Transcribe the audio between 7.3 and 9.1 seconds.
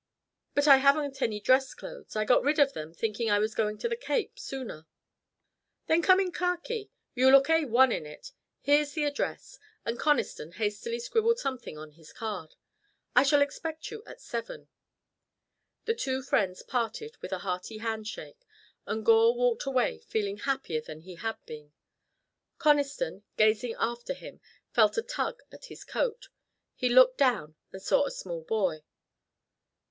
A 1 in it. Here's the